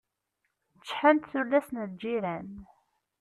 [0.81, 2.49] Ččḥent tullas n lǧiran.